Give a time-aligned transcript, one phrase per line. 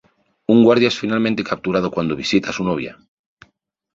[0.47, 2.97] Un guardia es finalmente capturado cuando visita a su novia.